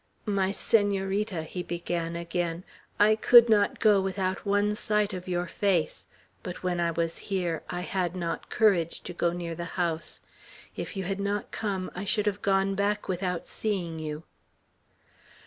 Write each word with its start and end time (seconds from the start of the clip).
"My 0.25 0.49
Senorita," 0.49 1.43
he 1.43 1.61
began 1.61 2.15
again, 2.15 2.63
"I 2.99 3.15
could 3.15 3.49
not 3.49 3.79
go 3.79 4.01
without 4.01 4.47
one 4.47 4.73
sight 4.73 5.13
of 5.13 5.27
your 5.27 5.45
face; 5.45 6.07
but 6.41 6.63
when 6.63 6.79
I 6.79 6.89
was 6.89 7.19
here, 7.29 7.61
I 7.69 7.81
had 7.81 8.15
not 8.15 8.49
courage 8.49 9.01
to 9.01 9.13
go 9.13 9.31
near 9.31 9.53
the 9.53 9.63
house. 9.77 10.19
If 10.75 10.97
you 10.97 11.03
had 11.03 11.19
not 11.19 11.51
come, 11.51 11.91
I 11.93 12.03
should 12.03 12.25
have 12.25 12.41
gone 12.41 12.73
back 12.73 13.07
without 13.07 13.45
seeing 13.45 13.99
you." 13.99 14.23